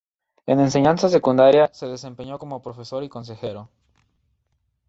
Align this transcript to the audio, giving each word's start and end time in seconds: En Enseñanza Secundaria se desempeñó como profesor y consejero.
En 0.47 0.59
Enseñanza 0.59 1.09
Secundaria 1.09 1.69
se 1.73 1.85
desempeñó 1.85 2.39
como 2.39 2.63
profesor 2.63 3.03
y 3.03 3.09
consejero. 3.09 3.69